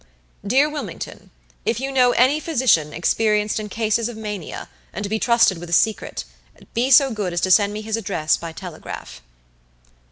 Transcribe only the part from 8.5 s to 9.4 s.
telegraph."